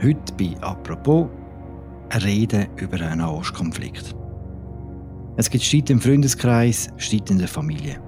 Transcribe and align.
Heute 0.00 0.32
bei 0.38 0.54
«Apropos» 0.60 1.26
eine 2.10 2.24
Rede 2.24 2.68
über 2.76 3.00
einen 3.00 3.18
Nahostkonflikt. 3.18 4.14
Es 5.36 5.50
gibt 5.50 5.64
Streit 5.64 5.90
im 5.90 6.00
Freundeskreis, 6.00 6.88
Streit 6.98 7.28
in 7.32 7.38
der 7.38 7.48
Familie. 7.48 8.00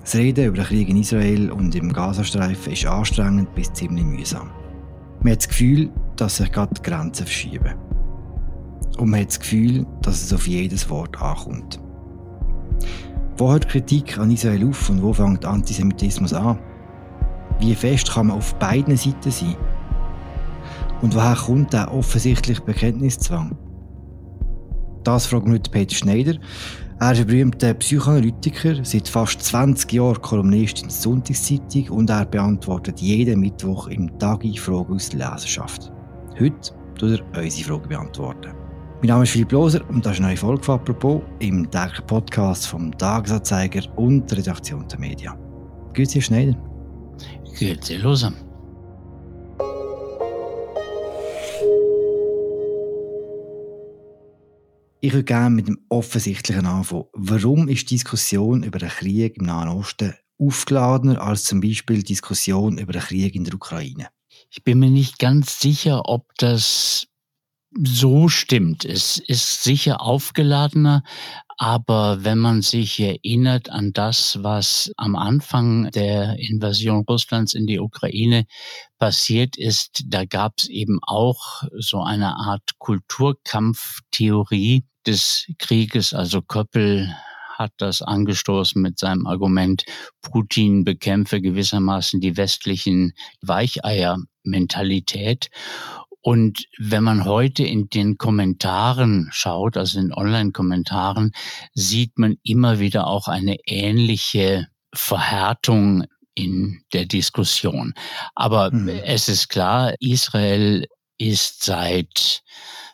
Das 0.00 0.14
Reden 0.14 0.44
über 0.44 0.58
den 0.58 0.66
Krieg 0.66 0.88
in 0.88 0.96
Israel 0.96 1.50
und 1.50 1.74
im 1.74 1.92
Gazastreifen 1.92 2.72
ist 2.72 2.86
anstrengend 2.86 3.52
bis 3.56 3.72
ziemlich 3.72 4.04
mühsam. 4.04 4.52
Man 5.22 5.32
hat 5.32 5.40
das 5.40 5.48
Gefühl, 5.48 5.90
dass 6.14 6.36
sich 6.36 6.52
gerade 6.52 6.72
die 6.72 6.82
Grenzen 6.82 7.26
verschieben. 7.26 7.74
Und 8.98 9.10
man 9.10 9.18
hat 9.18 9.30
das 9.30 9.40
Gefühl, 9.40 9.84
dass 10.02 10.22
es 10.22 10.32
auf 10.32 10.46
jedes 10.46 10.88
Wort 10.88 11.20
ankommt. 11.20 11.80
Wo 13.38 13.50
hört 13.50 13.68
Kritik 13.68 14.18
an 14.18 14.30
Israel 14.30 14.68
auf 14.68 14.88
und 14.88 15.02
wo 15.02 15.12
fängt 15.12 15.44
Antisemitismus 15.44 16.32
an? 16.32 16.60
Wie 17.58 17.74
fest 17.74 18.12
kann 18.12 18.28
man 18.28 18.36
auf 18.36 18.54
beiden 18.54 18.96
Seiten 18.96 19.32
sein? 19.32 19.56
Und 21.02 21.14
woher 21.14 21.36
kommt 21.36 21.72
der 21.72 21.92
offensichtliche 21.92 22.62
Bekenntniszwang? 22.62 23.56
Das 25.02 25.26
fragt 25.26 25.46
mich 25.46 25.62
Peter 25.70 25.94
Schneider. 25.94 26.34
Er 27.00 27.12
ist 27.12 27.20
ein 27.20 27.26
berühmter 27.26 27.74
Psychoanalytiker, 27.74 28.84
seit 28.84 29.08
fast 29.08 29.42
20 29.42 29.92
Jahren 29.92 30.22
Kolumnist 30.22 30.78
in 30.80 30.88
der 30.88 30.96
Sonntagszeitung 30.96 31.90
und 31.90 32.08
er 32.08 32.24
beantwortet 32.24 33.00
jeden 33.00 33.40
Mittwoch 33.40 33.88
im 33.88 34.18
Tagi 34.18 34.56
Fragen 34.56 34.94
aus 34.94 35.10
der 35.10 35.30
Leserschaft. 35.30 35.92
Heute 36.38 36.72
tut 36.98 37.22
er 37.32 37.42
unsere 37.42 37.68
Fragen 37.68 37.88
beantworten. 37.88 38.54
Mein 39.00 39.08
Name 39.08 39.24
ist 39.24 39.32
Philipp 39.32 39.52
Loser 39.52 39.80
und 39.90 40.06
das 40.06 40.14
ist 40.14 40.18
eine 40.20 40.28
neue 40.28 40.36
Folge 40.36 40.62
von 40.62 40.76
«Apropos» 40.76 41.20
im 41.40 41.70
täglichen 41.70 42.06
Podcast 42.06 42.66
vom 42.66 42.96
Tagesanzeiger 42.96 43.82
und 43.96 44.30
der 44.30 44.38
Redaktion 44.38 44.86
der 44.88 44.98
Medien. 44.98 45.34
Grüezi, 45.92 46.22
Schneider. 46.22 46.56
Grüezi, 47.58 47.96
Loser. 47.96 48.32
Ich 55.04 55.12
würde 55.12 55.24
gerne 55.24 55.54
mit 55.54 55.68
dem 55.68 55.84
Offensichtlichen 55.90 56.64
anfangen. 56.64 57.04
Warum 57.12 57.68
ist 57.68 57.90
Diskussion 57.90 58.62
über 58.62 58.78
den 58.78 58.88
Krieg 58.88 59.36
im 59.36 59.44
Nahen 59.44 59.68
Osten 59.68 60.14
aufgeladener 60.38 61.20
als 61.20 61.44
zum 61.44 61.60
Beispiel 61.60 62.02
Diskussion 62.02 62.78
über 62.78 62.94
den 62.94 63.02
Krieg 63.02 63.34
in 63.34 63.44
der 63.44 63.52
Ukraine? 63.52 64.08
Ich 64.50 64.64
bin 64.64 64.78
mir 64.78 64.88
nicht 64.88 65.18
ganz 65.18 65.60
sicher, 65.60 66.08
ob 66.08 66.32
das 66.38 67.06
so 67.76 68.30
stimmt. 68.30 68.86
Es 68.86 69.18
ist 69.18 69.62
sicher 69.62 70.00
aufgeladener, 70.00 71.02
aber 71.58 72.24
wenn 72.24 72.38
man 72.38 72.62
sich 72.62 72.98
erinnert 72.98 73.68
an 73.68 73.92
das, 73.92 74.42
was 74.42 74.90
am 74.96 75.16
Anfang 75.16 75.90
der 75.90 76.38
Invasion 76.38 77.04
Russlands 77.06 77.52
in 77.52 77.66
die 77.66 77.78
Ukraine 77.78 78.46
passiert 78.98 79.58
ist, 79.58 80.02
da 80.06 80.24
gab 80.24 80.54
es 80.56 80.70
eben 80.70 80.98
auch 81.02 81.64
so 81.78 82.02
eine 82.02 82.36
Art 82.36 82.78
Kulturkampftheorie 82.78 84.86
des 85.06 85.46
Krieges. 85.58 86.12
Also 86.12 86.42
Köppel 86.42 87.14
hat 87.58 87.72
das 87.78 88.02
angestoßen 88.02 88.82
mit 88.82 88.98
seinem 88.98 89.26
Argument, 89.26 89.84
Putin 90.22 90.84
bekämpfe 90.84 91.40
gewissermaßen 91.40 92.20
die 92.20 92.36
westlichen 92.36 93.12
Weicheier-Mentalität. 93.42 95.50
Und 96.20 96.64
wenn 96.78 97.04
man 97.04 97.26
heute 97.26 97.64
in 97.64 97.90
den 97.90 98.16
Kommentaren 98.16 99.28
schaut, 99.30 99.76
also 99.76 100.00
in 100.00 100.12
Online-Kommentaren, 100.12 101.32
sieht 101.74 102.18
man 102.18 102.36
immer 102.42 102.80
wieder 102.80 103.06
auch 103.06 103.28
eine 103.28 103.58
ähnliche 103.66 104.66
Verhärtung 104.94 106.04
in 106.34 106.82
der 106.92 107.04
Diskussion. 107.04 107.94
Aber 108.34 108.70
hm. 108.70 108.88
es 108.88 109.28
ist 109.28 109.48
klar, 109.48 109.94
Israel 110.00 110.86
ist 111.18 111.64
seit 111.64 112.42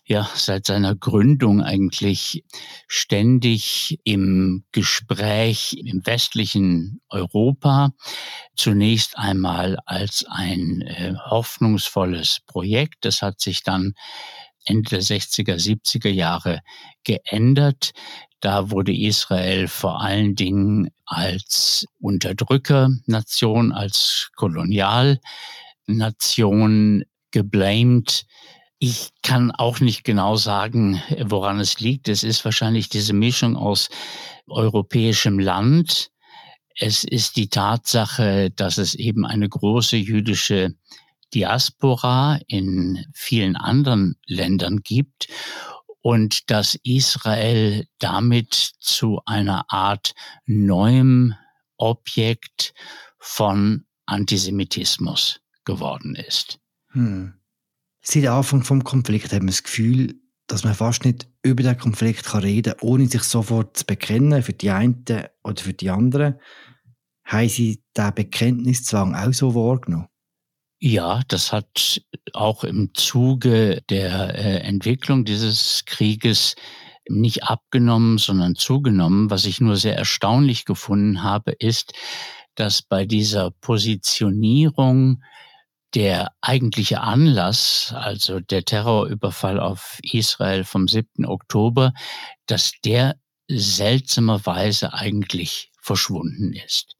ja, 0.04 0.28
seit 0.34 0.66
seiner 0.66 0.96
Gründung 0.96 1.62
eigentlich 1.62 2.44
ständig 2.88 4.00
im 4.04 4.64
Gespräch 4.72 5.76
im 5.84 6.04
westlichen 6.04 7.00
Europa. 7.08 7.92
Zunächst 8.56 9.16
einmal 9.16 9.78
als 9.86 10.24
ein 10.28 10.82
äh, 10.82 11.14
hoffnungsvolles 11.26 12.40
Projekt. 12.46 13.04
Das 13.04 13.22
hat 13.22 13.40
sich 13.40 13.62
dann 13.62 13.94
Ende 14.64 14.90
der 14.90 15.02
60er, 15.02 15.56
70er 15.56 16.10
Jahre 16.10 16.60
geändert. 17.04 17.92
Da 18.40 18.70
wurde 18.70 18.94
Israel 18.94 19.68
vor 19.68 20.00
allen 20.00 20.34
Dingen 20.34 20.90
als 21.04 21.84
Unterdrückernation, 22.00 23.72
als 23.72 24.30
Kolonialnation 24.34 27.04
geblamed. 27.30 28.24
Ich 28.82 29.10
kann 29.22 29.50
auch 29.50 29.80
nicht 29.80 30.04
genau 30.04 30.36
sagen, 30.36 31.02
woran 31.22 31.60
es 31.60 31.80
liegt. 31.80 32.08
Es 32.08 32.24
ist 32.24 32.46
wahrscheinlich 32.46 32.88
diese 32.88 33.12
Mischung 33.12 33.54
aus 33.54 33.90
europäischem 34.46 35.38
Land. 35.38 36.10
Es 36.78 37.04
ist 37.04 37.36
die 37.36 37.50
Tatsache, 37.50 38.50
dass 38.50 38.78
es 38.78 38.94
eben 38.94 39.26
eine 39.26 39.50
große 39.50 39.98
jüdische 39.98 40.74
Diaspora 41.34 42.40
in 42.46 43.04
vielen 43.12 43.54
anderen 43.54 44.16
Ländern 44.24 44.80
gibt 44.82 45.28
und 46.00 46.50
dass 46.50 46.74
Israel 46.82 47.86
damit 47.98 48.54
zu 48.80 49.20
einer 49.26 49.66
Art 49.68 50.14
neuem 50.46 51.34
Objekt 51.76 52.72
von 53.18 53.84
Antisemitismus 54.06 55.40
geworden 55.66 56.14
ist. 56.14 56.58
Hm. 56.92 57.39
Seit 58.02 58.26
Anfang 58.26 58.60
des 58.60 58.84
Konflikts 58.84 59.32
haben 59.32 59.42
wir 59.42 59.52
das 59.52 59.62
Gefühl, 59.62 60.20
dass 60.46 60.64
man 60.64 60.74
fast 60.74 61.04
nicht 61.04 61.28
über 61.42 61.62
den 61.62 61.78
Konflikt 61.78 62.34
reden 62.34 62.72
kann, 62.72 62.88
ohne 62.88 63.06
sich 63.06 63.22
sofort 63.22 63.76
zu 63.76 63.86
bekennen 63.86 64.42
für 64.42 64.52
die 64.52 64.70
einen 64.70 65.04
oder 65.44 65.62
für 65.62 65.74
die 65.74 65.90
anderen. 65.90 66.40
Haben 67.24 67.48
Sie 67.48 67.82
diesen 67.96 68.14
Bekenntniszwang 68.14 69.14
auch 69.14 69.32
so 69.32 69.54
wahrgenommen? 69.54 70.08
Ja, 70.80 71.22
das 71.28 71.52
hat 71.52 72.00
auch 72.32 72.64
im 72.64 72.94
Zuge 72.94 73.82
der 73.90 74.34
äh, 74.34 74.60
Entwicklung 74.62 75.26
dieses 75.26 75.84
Krieges 75.84 76.56
nicht 77.08 77.44
abgenommen, 77.44 78.18
sondern 78.18 78.54
zugenommen. 78.54 79.30
Was 79.30 79.44
ich 79.44 79.60
nur 79.60 79.76
sehr 79.76 79.96
erstaunlich 79.96 80.64
gefunden 80.64 81.22
habe, 81.22 81.52
ist, 81.52 81.92
dass 82.54 82.82
bei 82.82 83.04
dieser 83.04 83.50
Positionierung 83.50 85.22
der 85.94 86.32
eigentliche 86.40 87.00
Anlass, 87.00 87.92
also 87.96 88.40
der 88.40 88.64
Terrorüberfall 88.64 89.58
auf 89.58 89.98
Israel 90.02 90.64
vom 90.64 90.88
7. 90.88 91.26
Oktober, 91.26 91.92
dass 92.46 92.72
der 92.84 93.16
seltsamerweise 93.48 94.92
eigentlich 94.92 95.70
verschwunden 95.80 96.52
ist. 96.52 96.96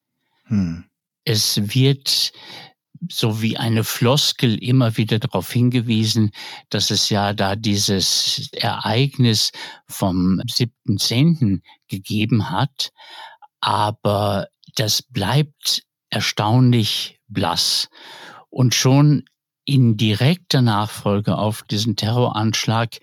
Hm. 0.47 0.85
Es 1.25 1.75
wird 1.75 2.33
so 3.09 3.41
wie 3.41 3.57
eine 3.57 3.85
Floskel 3.85 4.63
immer 4.63 4.97
wieder 4.97 5.19
darauf 5.19 5.51
hingewiesen, 5.51 6.33
dass 6.69 6.91
es 6.91 7.09
ja 7.09 7.33
da 7.33 7.57
dieses 7.57 8.51
Ereignis 8.53 9.53
vom 9.87 10.41
7.10. 10.41 11.61
gegeben 11.89 12.51
hat. 12.51 12.91
Aber 13.61 14.49
das 14.75 15.03
bleibt 15.03 15.83
erstaunlich 16.11 17.21
blass. 17.29 17.89
Und 18.51 18.75
schon 18.75 19.25
in 19.65 19.97
direkter 19.97 20.63
Nachfolge 20.63 21.39
auf 21.39 21.63
diesen 21.63 21.97
Terroranschlag 21.97 22.99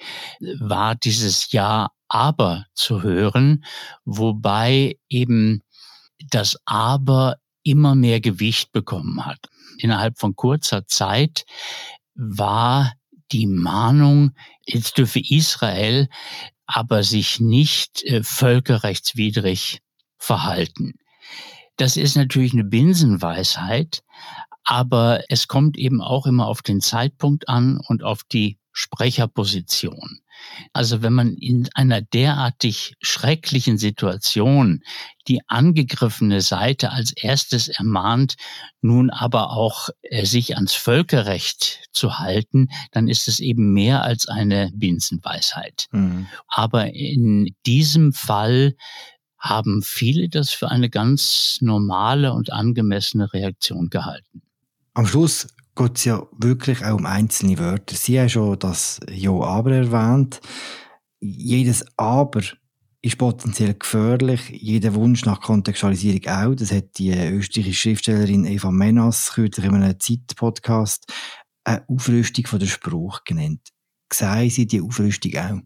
war 0.60 0.96
dieses 0.96 1.52
Ja 1.52 1.90
aber 2.10 2.66
zu 2.74 3.04
hören, 3.04 3.66
wobei 4.06 4.98
eben 5.10 5.62
das 6.30 6.58
Aber 6.66 7.38
immer 7.64 7.96
mehr 7.96 8.22
Gewicht 8.22 8.72
bekommen 8.72 9.26
hat. 9.26 9.50
Innerhalb 9.78 10.18
von 10.18 10.36
kurzer 10.36 10.88
Zeit 10.88 11.46
war 12.16 12.94
die 13.32 13.46
Mahnung, 13.46 14.32
jetzt 14.66 14.98
dürfe 14.98 15.20
Israel 15.20 16.08
aber 16.66 17.04
sich 17.04 17.40
nicht 17.40 18.04
äh, 18.04 18.24
völkerrechtswidrig 18.24 19.80
verhalten. 20.18 20.94
Das 21.78 21.98
ist 21.98 22.16
natürlich 22.16 22.54
eine 22.54 22.64
Binsenweisheit, 22.64 24.04
aber 24.64 25.24
es 25.30 25.48
kommt 25.48 25.78
eben 25.78 26.02
auch 26.02 26.26
immer 26.26 26.48
auf 26.48 26.62
den 26.62 26.82
Zeitpunkt 26.82 27.48
an 27.48 27.80
und 27.88 28.04
auf 28.04 28.24
die 28.24 28.60
Sprecherposition. 28.74 30.20
Also 30.72 31.02
wenn 31.02 31.14
man 31.14 31.34
in 31.34 31.68
einer 31.74 32.02
derartig 32.02 32.96
schrecklichen 33.02 33.80
Situation 33.80 34.84
die 35.28 35.42
angegriffene 35.48 36.42
Seite 36.42 36.92
als 36.92 37.12
erstes 37.12 37.70
ermahnt, 37.70 38.36
nun 38.82 39.10
aber 39.10 39.52
auch 39.52 39.90
äh, 40.04 40.26
sich 40.26 40.56
ans 40.56 40.74
Völkerrecht 40.74 41.88
zu 41.92 42.20
halten, 42.20 42.68
dann 42.92 43.08
ist 43.08 43.28
es 43.28 43.40
eben 43.40 43.74
mehr 43.74 44.04
als 44.04 44.28
eine 44.28 44.70
Binsenweisheit. 44.76 45.88
Mhm. 45.92 46.28
Aber 46.48 46.94
in 46.94 47.56
diesem 47.66 48.14
Fall 48.14 48.76
haben 49.50 49.82
viele 49.84 50.30
das 50.30 50.52
für 50.52 50.70
eine 50.70 50.90
ganz 50.90 51.58
normale 51.62 52.34
und 52.34 52.52
angemessene 52.52 53.32
Reaktion 53.34 53.90
gehalten. 53.90 54.42
Am 54.94 55.06
Schluss 55.06 55.48
geht 55.76 55.98
es 55.98 56.06
ja 56.06 56.24
wirklich 56.38 56.84
auch 56.84 56.98
um 56.98 57.06
einzelne 57.06 57.60
Wörter. 57.60 57.96
Sie 57.96 58.20
haben 58.20 58.30
schon 58.30 58.58
das 58.60 59.00
Ja, 59.12 59.32
aber 59.32 59.72
erwähnt. 59.72 60.42
Jedes 61.20 61.86
Aber 61.98 62.42
ist 63.02 63.18
potenziell 63.18 63.74
gefährlich. 63.74 64.50
Jeder 64.50 64.94
Wunsch 64.96 65.26
nach 65.26 65.42
Kontextualisierung 65.42 66.26
auch. 66.28 66.56
Das 66.56 66.72
hat 66.72 66.98
die 66.98 67.12
österreichische 67.12 67.74
Schriftstellerin 67.74 68.46
Eva 68.46 68.72
Menas 68.72 69.34
kürzlich 69.34 69.66
in 69.66 69.76
einem 69.76 70.00
Zeit-Podcast 70.00 71.06
eine 71.64 71.84
Aufrüstung 71.88 72.48
von 72.48 72.60
der 72.60 72.68
Spruch 72.68 73.24
genannt. 73.24 73.70
Sehen 74.12 74.50
Sie 74.50 74.68
die 74.68 74.82
Aufrüstung 74.82 75.36
auch? 75.36 75.62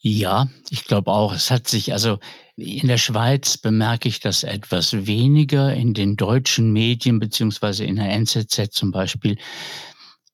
Ja, 0.00 0.48
ich 0.70 0.84
glaube 0.84 1.10
auch. 1.10 1.32
Es 1.34 1.50
hat 1.50 1.66
sich, 1.66 1.92
also 1.92 2.18
in 2.56 2.86
der 2.86 2.98
Schweiz 2.98 3.56
bemerke 3.58 4.08
ich 4.08 4.20
das 4.20 4.44
etwas 4.44 5.06
weniger 5.06 5.74
in 5.74 5.92
den 5.92 6.16
deutschen 6.16 6.72
Medien, 6.72 7.18
beziehungsweise 7.18 7.84
in 7.84 7.96
der 7.96 8.10
NZZ 8.10 8.70
zum 8.70 8.92
Beispiel, 8.92 9.38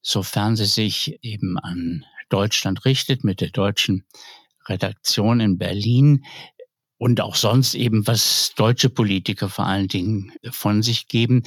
sofern 0.03 0.57
sie 0.57 0.67
sich 0.67 1.19
eben 1.23 1.59
an 1.59 2.05
Deutschland 2.29 2.85
richtet 2.85 3.25
mit 3.25 3.41
der 3.41 3.51
deutschen 3.51 4.05
Redaktion 4.69 5.41
in 5.41 5.57
Berlin 5.57 6.25
und 6.99 7.21
auch 7.21 7.35
sonst 7.35 7.75
eben, 7.75 8.07
was 8.07 8.53
deutsche 8.57 8.91
Politiker 8.91 9.49
vor 9.49 9.67
allen 9.67 9.89
Dingen 9.89 10.33
von 10.51 10.83
sich 10.83 11.09
geben. 11.09 11.43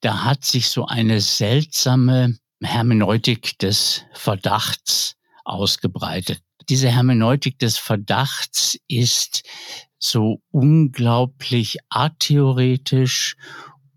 Da 0.00 0.24
hat 0.24 0.44
sich 0.44 0.68
so 0.68 0.86
eine 0.86 1.20
seltsame 1.20 2.38
Hermeneutik 2.62 3.58
des 3.58 4.04
Verdachts 4.14 5.16
ausgebreitet. 5.44 6.42
Diese 6.68 6.90
Hermeneutik 6.90 7.58
des 7.58 7.78
Verdachts 7.78 8.78
ist 8.88 9.42
so 9.98 10.42
unglaublich 10.50 11.78
atheoretisch, 11.88 13.36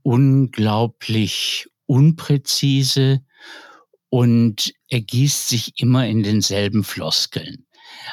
unglaublich 0.04 1.68
unpräzise 1.86 3.22
und 4.10 4.74
ergießt 4.90 5.50
sich 5.50 5.74
immer 5.76 6.08
in 6.08 6.24
denselben 6.24 6.84
Floskeln. 6.84 7.66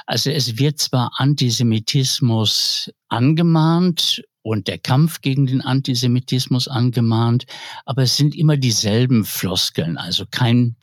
Also 0.07 0.31
es 0.31 0.59
wird 0.59 0.79
zwar 0.79 1.13
Antisemitismus 1.17 2.91
angemahnt 3.09 4.23
und 4.43 4.69
der 4.69 4.79
Kampf 4.79 5.21
gegen 5.21 5.47
den 5.47 5.61
Antisemitismus 5.61 6.69
angemahnt, 6.69 7.47
aber 7.85 8.03
es 8.03 8.17
sind 8.17 8.35
immer 8.35 8.57
dieselben 8.57 9.25
Floskeln, 9.25 9.97
also 9.97 10.25
kein 10.31 10.77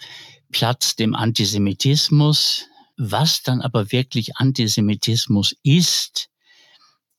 Platz 0.52 0.96
dem 0.96 1.16
Antisemitismus. 1.16 2.68
Was 2.98 3.44
dann 3.44 3.62
aber 3.62 3.92
wirklich 3.92 4.38
Antisemitismus 4.38 5.56
ist, 5.64 6.30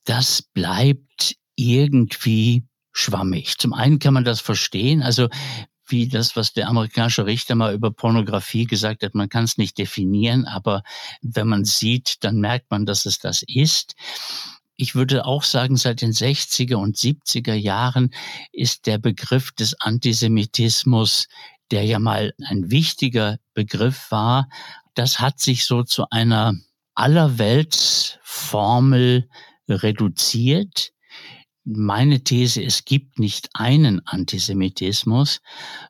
das 0.05 0.43
bleibt 0.43 1.37
irgendwie 1.57 2.65
schwammig. 2.93 3.59
Zum 3.59 3.75
einen 3.75 3.99
kann 3.99 4.15
man 4.15 4.25
das 4.25 4.41
verstehen, 4.41 5.03
also 5.03 5.29
wie 5.89 6.09
das, 6.09 6.35
was 6.35 6.53
der 6.53 6.69
amerikanische 6.69 7.27
Richter 7.27 7.55
mal 7.55 7.75
über 7.75 7.91
Pornografie 7.91 8.65
gesagt 8.65 9.03
hat. 9.03 9.15
Man 9.15 9.29
kann 9.29 9.45
es 9.45 9.57
nicht 9.57 9.79
definieren, 9.79 10.45
aber 10.45 10.83
wenn 11.23 11.47
man 11.47 11.65
sieht, 11.65 12.25
dann 12.25 12.41
merkt 12.41 12.71
man, 12.71 12.87
dass 12.87 13.07
es 13.07 13.19
das 13.19 13.43
ist. 13.47 13.95
Ich 14.77 14.95
würde 14.95 15.25
auch 15.25 15.43
sagen, 15.43 15.77
seit 15.77 16.03
den 16.03 16.13
60er 16.13 16.75
und 16.75 16.97
70er 16.97 17.55
Jahren 17.55 18.13
ist 18.53 18.87
der 18.87 18.99
Begriff 18.99 19.53
des 19.53 19.81
Antisemitismus, 19.81 21.29
der 21.71 21.85
ja 21.85 21.99
mal 21.99 22.35
ein 22.45 22.71
wichtiger 22.71 23.39
Begriff 23.55 24.11
war, 24.11 24.49
das 24.97 25.21
hat 25.21 25.39
sich 25.39 25.65
so 25.65 25.85
zu 25.85 26.11
einer 26.11 26.57
Allerweltsformel 26.95 29.29
reduziert 29.69 30.93
meine 31.67 32.23
These, 32.23 32.63
es 32.63 32.85
gibt 32.85 33.19
nicht 33.19 33.51
einen 33.53 34.01
Antisemitismus, 34.07 35.41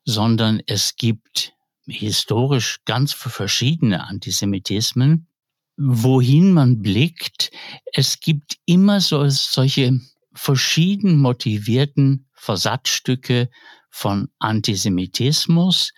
sondern 0.05 0.63
es 0.67 0.97
gibt 0.97 1.53
historisch 1.87 2.79
ganz 2.87 3.13
verschiedene 3.13 4.05
Antisemitismen. 4.05 5.29
Wohin 5.77 6.53
man 6.53 6.81
blickt, 6.81 7.51
es 7.93 8.21
gibt 8.21 8.57
immer 8.65 9.03
so, 9.03 9.29
solche 9.29 10.01
verschieden 10.33 11.19
motivierten 11.19 12.27
Versatzstücke 12.33 13.51
von 13.91 14.31
Antisemitismus, 14.39 15.93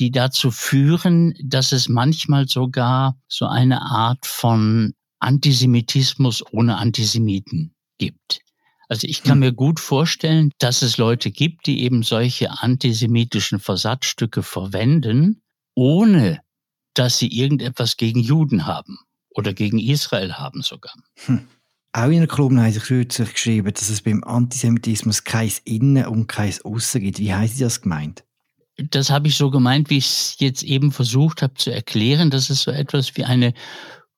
die 0.00 0.10
dazu 0.10 0.50
führen, 0.50 1.34
dass 1.42 1.72
es 1.72 1.88
manchmal 1.88 2.48
sogar 2.48 3.16
so 3.28 3.46
eine 3.46 3.82
Art 3.82 4.26
von 4.26 4.94
Antisemitismus 5.20 6.44
ohne 6.52 6.76
Antisemiten 6.76 7.74
gibt. 7.98 8.40
Also 8.88 9.06
ich 9.06 9.22
kann 9.22 9.34
hm. 9.34 9.40
mir 9.40 9.52
gut 9.52 9.80
vorstellen, 9.80 10.50
dass 10.58 10.82
es 10.82 10.98
Leute 10.98 11.30
gibt, 11.30 11.66
die 11.66 11.82
eben 11.82 12.02
solche 12.02 12.50
antisemitischen 12.50 13.58
Versatzstücke 13.58 14.42
verwenden, 14.42 15.42
ohne 15.74 16.40
dass 16.92 17.18
sie 17.18 17.28
irgendetwas 17.28 17.96
gegen 17.96 18.20
Juden 18.20 18.66
haben 18.66 18.98
oder 19.30 19.52
gegen 19.52 19.78
Israel 19.78 20.34
haben 20.34 20.62
sogar. 20.62 20.94
Hm. 21.26 21.48
Auch 21.92 22.10
in 22.10 22.18
der 22.18 22.26
Kolumne 22.26 22.62
haben 22.62 22.72
Sie 22.72 22.80
kürzlich 22.80 23.34
geschrieben, 23.34 23.72
dass 23.72 23.88
es 23.88 24.02
beim 24.02 24.24
Antisemitismus 24.24 25.22
kein 25.22 25.52
Innen 25.64 26.06
und 26.06 26.26
kein 26.26 26.52
Aussen 26.64 27.00
gibt. 27.00 27.20
Wie 27.20 27.46
Sie 27.46 27.62
das 27.62 27.82
gemeint? 27.82 28.24
Das 28.76 29.10
habe 29.10 29.28
ich 29.28 29.36
so 29.36 29.50
gemeint, 29.50 29.90
wie 29.90 29.98
ich 29.98 30.06
es 30.06 30.36
jetzt 30.38 30.62
eben 30.62 30.90
versucht 30.90 31.42
habe 31.42 31.54
zu 31.54 31.72
erklären. 31.72 32.30
Das 32.30 32.50
ist 32.50 32.62
so 32.62 32.70
etwas 32.70 33.16
wie 33.16 33.24
eine 33.24 33.54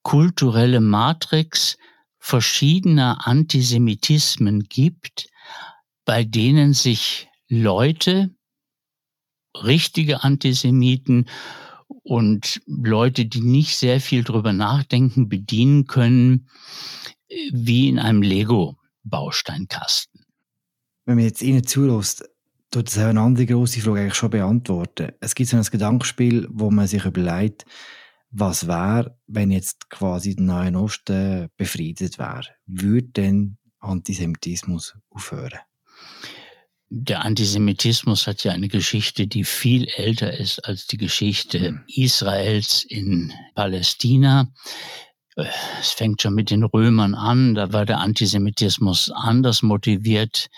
kulturelle 0.02 0.80
Matrix, 0.80 1.76
verschiedener 2.18 3.26
Antisemitismen 3.26 4.64
gibt, 4.64 5.28
bei 6.04 6.24
denen 6.24 6.74
sich 6.74 7.28
Leute, 7.48 8.34
richtige 9.54 10.24
Antisemiten 10.24 11.26
und 12.02 12.60
Leute, 12.66 13.26
die 13.26 13.40
nicht 13.40 13.76
sehr 13.76 14.00
viel 14.00 14.24
drüber 14.24 14.52
nachdenken, 14.52 15.28
bedienen 15.28 15.86
können, 15.86 16.48
wie 17.52 17.88
in 17.88 17.98
einem 17.98 18.22
Lego-Bausteinkasten. 18.22 20.24
Wenn 21.04 21.16
man 21.16 21.24
jetzt 21.24 21.42
Ihnen 21.42 21.66
zulässt, 21.66 22.24
tut 22.70 22.88
das 22.88 22.98
eine 22.98 23.20
andere 23.20 23.46
große 23.46 23.80
Frage 23.80 24.00
eigentlich 24.00 24.14
schon 24.14 24.30
beantworten. 24.30 25.12
Es 25.20 25.34
gibt 25.34 25.50
so 25.50 25.56
ein 25.56 25.62
Gedankenspiel, 25.62 26.48
wo 26.50 26.70
man 26.70 26.86
sich 26.86 27.04
überlegt, 27.04 27.64
was 28.30 28.66
wäre, 28.66 29.16
wenn 29.26 29.50
jetzt 29.50 29.88
quasi 29.88 30.34
der 30.34 30.44
Nahe 30.44 30.76
Osten 30.76 31.48
befriedet 31.56 32.18
wäre? 32.18 32.48
Würde 32.66 33.08
denn 33.08 33.58
Antisemitismus 33.80 34.94
aufhören? 35.10 35.60
Der 36.88 37.24
Antisemitismus 37.24 38.26
hat 38.26 38.44
ja 38.44 38.52
eine 38.52 38.68
Geschichte, 38.68 39.26
die 39.26 39.44
viel 39.44 39.88
älter 39.88 40.38
ist 40.38 40.60
als 40.66 40.86
die 40.86 40.98
Geschichte 40.98 41.72
mhm. 41.72 41.84
Israels 41.88 42.84
in 42.88 43.32
Palästina. 43.54 44.52
Es 45.34 45.90
fängt 45.90 46.22
schon 46.22 46.34
mit 46.34 46.50
den 46.50 46.62
Römern 46.62 47.14
an, 47.14 47.54
da 47.54 47.72
war 47.72 47.84
der 47.84 47.98
Antisemitismus 47.98 49.10
anders 49.10 49.62
motiviert. 49.62 50.48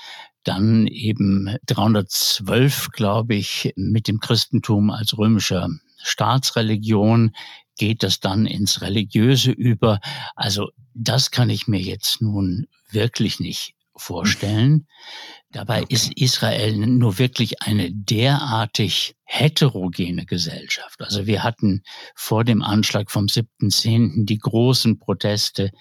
Dann 0.48 0.86
eben 0.86 1.58
312, 1.66 2.88
glaube 2.92 3.34
ich, 3.34 3.74
mit 3.76 4.08
dem 4.08 4.18
Christentum 4.18 4.88
als 4.88 5.18
römischer 5.18 5.68
Staatsreligion 6.02 7.32
geht 7.76 8.02
das 8.02 8.20
dann 8.20 8.46
ins 8.46 8.80
Religiöse 8.80 9.50
über. 9.50 10.00
Also 10.36 10.70
das 10.94 11.30
kann 11.30 11.50
ich 11.50 11.68
mir 11.68 11.80
jetzt 11.80 12.22
nun 12.22 12.66
wirklich 12.90 13.40
nicht 13.40 13.74
vorstellen. 13.94 14.86
Dabei 15.52 15.82
ist 15.90 16.14
Israel 16.16 16.78
nur 16.78 17.18
wirklich 17.18 17.60
eine 17.60 17.92
derartig 17.92 19.16
heterogene 19.24 20.24
Gesellschaft. 20.24 21.02
Also 21.02 21.26
wir 21.26 21.42
hatten 21.42 21.82
vor 22.14 22.44
dem 22.44 22.62
Anschlag 22.62 23.10
vom 23.10 23.26
7.10. 23.26 24.24
die 24.24 24.38
großen 24.38 24.98
Proteste 24.98 25.72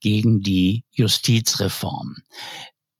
gegen 0.00 0.40
die 0.40 0.84
Justizreform. 0.90 2.16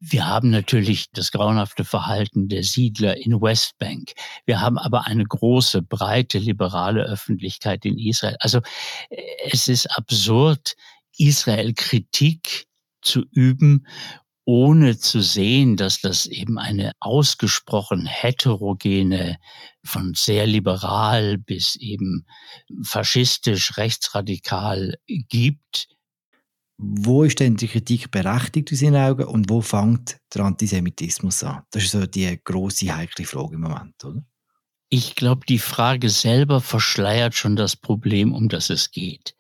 Wir 0.03 0.27
haben 0.27 0.49
natürlich 0.49 1.11
das 1.13 1.31
grauenhafte 1.31 1.85
Verhalten 1.85 2.49
der 2.49 2.65
Siedler 2.65 3.19
in 3.19 3.41
Westbank. 3.43 4.13
Wir 4.47 4.63
haben 4.63 4.79
aber 4.79 5.07
eine 5.07 5.25
große, 5.25 5.83
breite, 5.83 6.39
liberale 6.39 7.03
Öffentlichkeit 7.03 7.85
in 7.85 7.99
Israel. 7.99 8.37
Also 8.41 8.61
äh, 9.11 9.23
es 9.51 9.69
ist 9.69 9.87
absurd, 9.99 10.75
Israel 11.19 11.75
Kritik 11.75 12.67
zu 13.03 13.25
üben, 13.31 13.87
ohne 14.47 14.99
zu 14.99 15.21
sehen, 15.21 15.77
dass 15.77 16.01
das 16.01 16.25
eben 16.25 16.59
eine 16.59 16.93
ausgesprochen 17.01 18.07
heterogene, 18.07 19.37
von 19.85 20.15
sehr 20.15 20.47
liberal 20.47 21.37
bis 21.37 21.77
eben 21.77 22.27
faschistisch, 22.83 23.77
rechtsradikal 23.77 24.95
gibt 25.07 25.89
wo 26.83 27.25
ist 27.25 27.41
denn 27.41 27.57
die 27.57 27.69
Kritik 27.69 28.11
berechtigt 28.11 28.73
aus 28.73 28.81
Ihren 28.81 28.97
Augen 28.97 29.25
und 29.25 29.51
wo 29.51 29.61
fängt 29.61 30.17
der 30.35 30.45
Antisemitismus 30.45 31.43
an? 31.45 31.63
Das 31.73 31.85
ist 31.85 31.91
so 31.91 32.07
die 32.07 32.41
große 32.43 32.97
heikle 32.97 33.27
Frage 33.27 33.57
im 33.57 33.61
Moment, 33.61 34.03
oder? 34.03 34.25
Ich 34.89 35.15
glaube, 35.15 35.43
die 35.47 35.59
Frage 35.59 36.09
selber 36.09 36.61
verschleiert 36.63 37.35
schon 37.35 37.55
das 37.55 37.77
Problem, 37.77 38.33
um 38.33 38.49
das 38.49 38.71
es 38.71 38.91
geht. 38.91 39.37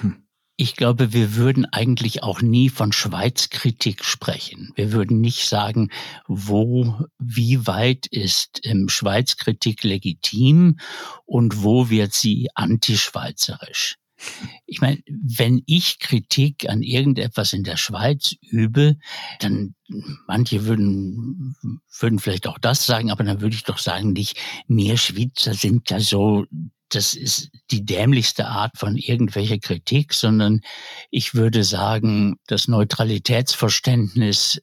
Hm. 0.00 0.26
Ich 0.56 0.76
glaube, 0.76 1.14
wir 1.14 1.34
würden 1.34 1.64
eigentlich 1.64 2.22
auch 2.22 2.42
nie 2.42 2.68
von 2.68 2.92
Schweizkritik 2.92 4.04
sprechen. 4.04 4.70
Wir 4.76 4.92
würden 4.92 5.20
nicht 5.20 5.48
sagen, 5.48 5.88
wo, 6.28 7.06
wie 7.18 7.66
weit 7.66 8.06
ist 8.06 8.60
ähm, 8.64 8.90
Schweizkritik 8.90 9.82
legitim 9.82 10.78
und 11.24 11.62
wo 11.62 11.88
wird 11.88 12.12
sie 12.12 12.48
antischweizerisch. 12.54 13.96
Ich 14.66 14.80
meine, 14.80 15.02
wenn 15.06 15.62
ich 15.66 15.98
Kritik 15.98 16.68
an 16.68 16.82
irgendetwas 16.82 17.52
in 17.52 17.64
der 17.64 17.76
Schweiz 17.76 18.34
übe, 18.40 18.96
dann 19.40 19.74
manche 20.26 20.64
würden, 20.64 21.56
würden 21.98 22.18
vielleicht 22.18 22.46
auch 22.46 22.58
das 22.58 22.86
sagen, 22.86 23.10
aber 23.10 23.24
dann 23.24 23.40
würde 23.40 23.56
ich 23.56 23.64
doch 23.64 23.78
sagen, 23.78 24.12
nicht, 24.12 24.36
mehr 24.66 24.96
Schweizer 24.96 25.54
sind 25.54 25.90
ja 25.90 26.00
so 26.00 26.46
das 26.94 27.14
ist 27.14 27.50
die 27.70 27.84
dämlichste 27.84 28.46
Art 28.46 28.76
von 28.76 28.96
irgendwelcher 28.96 29.58
Kritik, 29.58 30.12
sondern 30.12 30.60
ich 31.10 31.34
würde 31.34 31.64
sagen, 31.64 32.36
das 32.46 32.68
Neutralitätsverständnis 32.68 34.60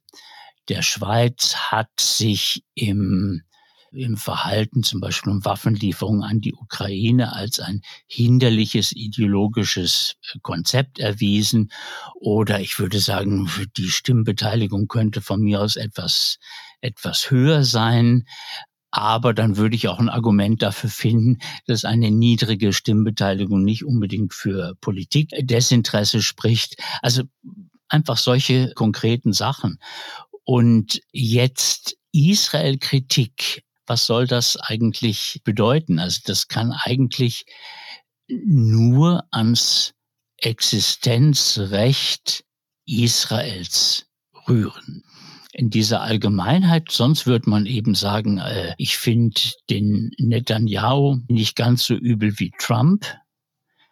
der 0.70 0.84
Schweiz 0.84 1.56
hat 1.56 1.90
sich 2.00 2.64
im 2.76 3.42
im 3.92 4.18
Verhalten 4.18 4.84
zum 4.84 5.00
Beispiel 5.00 5.32
um 5.32 5.46
Waffenlieferungen 5.46 6.24
an 6.24 6.42
die 6.42 6.54
Ukraine 6.54 7.34
als 7.34 7.60
ein 7.60 7.82
hinderliches 8.08 8.92
ideologisches 8.92 10.16
äh, 10.34 10.40
Konzept 10.42 11.00
erwiesen. 11.00 11.72
Oder 12.16 12.60
ich 12.60 12.80
würde 12.80 13.00
sagen, 13.00 13.50
die 13.78 13.90
Stimmbeteiligung 13.90 14.88
könnte 14.88 15.22
von 15.22 15.42
mir 15.42 15.62
aus 15.62 15.76
etwas, 15.76 16.38
etwas 16.82 17.32
höher 17.32 17.64
sein. 17.64 18.26
Aber 18.92 19.34
dann 19.34 19.58
würde 19.58 19.76
ich 19.76 19.88
auch 19.88 20.00
ein 20.00 20.10
Argument 20.10 20.62
dafür 20.62 20.90
finden, 20.90 21.38
dass 21.68 21.86
eine 21.86 22.10
niedrige 22.10 22.74
Stimmbeteiligung 22.74 23.64
nicht 23.64 23.86
unbedingt 23.86 24.34
für 24.34 24.76
Politikdesinteresse 24.82 26.24
spricht. 26.24 26.76
Also 27.02 27.24
einfach 27.88 28.18
solche 28.18 28.74
konkreten 28.74 29.34
Sachen. 29.34 29.80
Und 30.44 31.02
jetzt 31.12 31.98
Israel-Kritik 32.12 33.64
was 33.90 34.06
soll 34.06 34.28
das 34.28 34.56
eigentlich 34.56 35.42
bedeuten? 35.44 36.00
Also 36.00 36.22
das 36.26 36.48
kann 36.48 36.72
eigentlich 36.72 37.46
nur 38.28 39.26
ans 39.32 39.94
Existenzrecht 40.38 42.46
Israels 42.86 44.06
rühren. 44.48 45.04
In 45.52 45.70
dieser 45.70 46.02
Allgemeinheit, 46.02 46.92
sonst 46.92 47.28
würde 47.28 47.50
man 47.50 47.66
eben 47.66 47.96
sagen, 47.96 48.38
äh, 48.38 48.74
ich 48.78 48.98
finde 48.98 49.42
den 49.70 50.12
Netanyahu 50.18 51.20
nicht 51.28 51.56
ganz 51.56 51.86
so 51.86 51.96
übel 51.96 52.40
wie 52.40 52.52
Trump, 52.60 53.06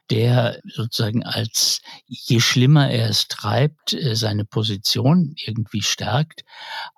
der 0.10 0.62
sozusagen 0.66 1.24
als, 1.24 1.82
je 2.08 2.40
schlimmer 2.40 2.90
er 2.90 3.10
es 3.10 3.28
treibt, 3.28 3.94
äh, 3.94 4.16
seine 4.16 4.46
Position 4.46 5.34
irgendwie 5.38 5.82
stärkt. 5.82 6.44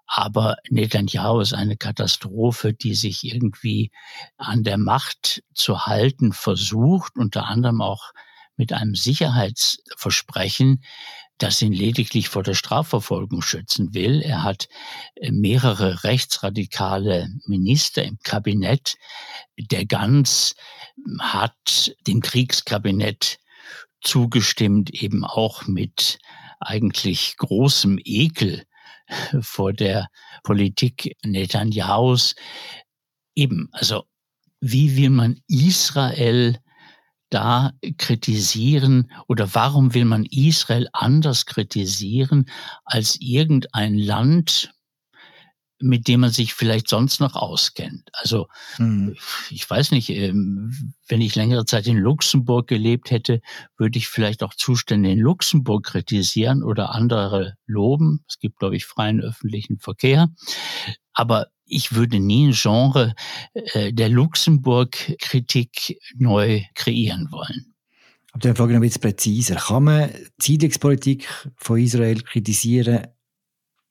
Aber 0.05 0.57
Netanyahu 0.69 1.39
ist 1.39 1.53
eine 1.53 1.77
Katastrophe, 1.77 2.73
die 2.73 2.95
sich 2.95 3.23
irgendwie 3.23 3.91
an 4.37 4.63
der 4.63 4.77
Macht 4.77 5.43
zu 5.53 5.85
halten 5.85 6.33
versucht, 6.33 7.15
unter 7.15 7.45
anderem 7.45 7.81
auch 7.81 8.11
mit 8.55 8.73
einem 8.73 8.95
Sicherheitsversprechen, 8.95 10.83
das 11.39 11.61
ihn 11.61 11.73
lediglich 11.73 12.29
vor 12.29 12.43
der 12.43 12.53
Strafverfolgung 12.53 13.41
schützen 13.41 13.93
will. 13.93 14.21
Er 14.21 14.43
hat 14.43 14.67
äh, 15.15 15.31
mehrere 15.31 16.03
rechtsradikale 16.03 17.29
Minister 17.47 18.03
im 18.03 18.19
Kabinett. 18.23 18.95
Der 19.57 19.85
Ganz 19.85 20.53
hat 21.19 21.93
dem 22.05 22.21
Kriegskabinett 22.21 23.39
zugestimmt, 24.01 24.91
eben 24.91 25.25
auch 25.25 25.65
mit 25.65 26.19
eigentlich 26.59 27.35
großem 27.37 27.99
Ekel 28.03 28.63
vor 29.41 29.73
der 29.73 30.09
Politik 30.43 31.15
Netanyahus. 31.23 32.35
Eben, 33.35 33.69
also 33.71 34.03
wie 34.61 34.97
will 34.97 35.09
man 35.09 35.39
Israel 35.47 36.59
da 37.29 37.71
kritisieren 37.97 39.11
oder 39.27 39.53
warum 39.53 39.93
will 39.93 40.05
man 40.05 40.25
Israel 40.25 40.87
anders 40.93 41.45
kritisieren 41.45 42.49
als 42.85 43.17
irgendein 43.19 43.97
Land, 43.97 44.73
mit 45.81 46.07
dem 46.07 46.19
man 46.21 46.31
sich 46.31 46.53
vielleicht 46.53 46.89
sonst 46.89 47.21
noch 47.21 47.35
auskennt. 47.35 48.09
Also 48.13 48.47
mhm. 48.77 49.15
ich 49.49 49.69
weiß 49.69 49.91
nicht, 49.91 50.09
ähm, 50.09 50.93
wenn 51.07 51.21
ich 51.21 51.35
längere 51.35 51.65
Zeit 51.65 51.87
in 51.87 51.97
Luxemburg 51.97 52.67
gelebt 52.67 53.11
hätte, 53.11 53.41
würde 53.77 53.97
ich 53.97 54.07
vielleicht 54.07 54.43
auch 54.43 54.53
Zustände 54.53 55.11
in 55.11 55.19
Luxemburg 55.19 55.85
kritisieren 55.85 56.63
oder 56.63 56.93
andere 56.93 57.55
loben. 57.65 58.25
Es 58.27 58.39
gibt, 58.39 58.59
glaube 58.59 58.75
ich, 58.75 58.85
freien 58.85 59.21
öffentlichen 59.21 59.79
Verkehr. 59.79 60.27
Aber 61.13 61.47
ich 61.69 61.93
würde 61.93 62.19
nie 62.19 62.47
ein 62.47 62.53
Genre 62.53 63.13
äh, 63.53 63.93
der 63.93 64.09
Luxemburg-Kritik 64.09 65.99
neu 66.17 66.61
kreieren 66.75 67.31
wollen. 67.31 67.73
Aber 68.31 68.41
dann 68.41 68.55
frage 68.55 68.71
ich 68.71 68.75
noch 68.75 68.81
ein 68.81 68.87
bisschen 68.87 69.01
präziser. 69.01 69.55
Kann 69.55 69.83
man 69.83 70.09
die 70.09 70.43
Siedlungspolitik 70.43 71.27
von 71.55 71.79
Israel 71.79 72.21
kritisieren, 72.21 73.07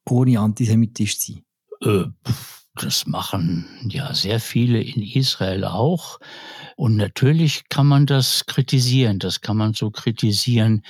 ohne 0.09 0.39
antisemitisch 0.39 1.19
zu 1.19 1.33
sein? 1.33 1.45
Äh, 1.83 2.33
das 2.75 3.07
machen 3.07 3.67
ja 3.89 4.15
sehr 4.15 4.39
viele 4.39 4.81
in 4.81 5.03
Israel 5.03 5.65
auch. 5.65 6.21
Und 6.77 6.97
natürlich 6.97 7.69
kann 7.69 7.89
man 7.89 8.07
das 8.07 8.47
kritisieren. 8.47 9.19
Das 9.19 9.41
kann 9.41 9.57
man 9.57 9.75
so 9.75 9.91
kritisieren 9.91 10.83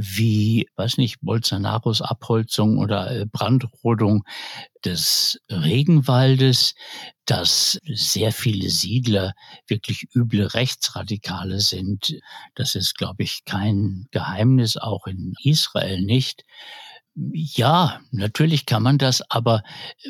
wie, 0.00 0.66
weiß 0.76 0.98
nicht, 0.98 1.20
Bolsonaros 1.20 2.02
Abholzung 2.02 2.78
oder 2.78 3.10
äh, 3.10 3.26
Brandrodung 3.26 4.24
des 4.84 5.40
Regenwaldes, 5.50 6.74
dass 7.26 7.78
sehr 7.84 8.32
viele 8.32 8.70
Siedler 8.70 9.34
wirklich 9.68 10.06
üble 10.14 10.46
Rechtsradikale 10.46 11.60
sind. 11.60 12.18
Das 12.54 12.74
ist, 12.74 12.96
glaube 12.96 13.22
ich, 13.22 13.44
kein 13.44 14.06
Geheimnis, 14.10 14.76
auch 14.76 15.06
in 15.06 15.34
Israel 15.44 16.00
nicht. 16.00 16.44
Ja, 17.14 18.00
natürlich 18.10 18.66
kann 18.66 18.82
man 18.82 18.98
das, 18.98 19.22
aber 19.30 19.62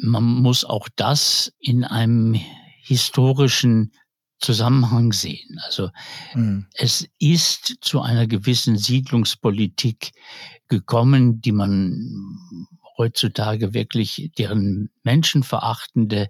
man 0.03 0.23
muss 0.23 0.65
auch 0.65 0.89
das 0.97 1.53
in 1.59 1.85
einem 1.85 2.39
historischen 2.83 3.93
Zusammenhang 4.41 5.13
sehen. 5.13 5.61
Also 5.65 5.91
mhm. 6.35 6.67
es 6.75 7.07
ist 7.19 7.77
zu 7.81 8.01
einer 8.01 8.27
gewissen 8.27 8.77
Siedlungspolitik 8.77 10.13
gekommen, 10.69 11.41
die 11.41 11.53
man 11.53 12.37
heutzutage 12.97 13.73
wirklich 13.73 14.31
deren 14.37 14.91
menschenverachtende 15.03 16.29